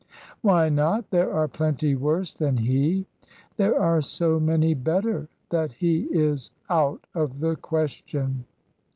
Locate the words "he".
2.57-3.05, 5.73-6.05